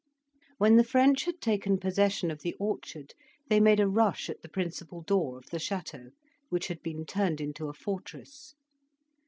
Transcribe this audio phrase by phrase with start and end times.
[0.57, 3.13] When the French had taken possession of the orchard,
[3.49, 6.09] they made a rush at the principal door of the chateau,
[6.49, 8.55] which had been turned into a fortress.